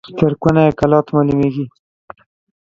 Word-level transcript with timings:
تر 0.17 0.31
کونه 0.41 0.61
يې 0.67 0.71
کلات 0.79 1.05
معلومېږي. 1.15 1.65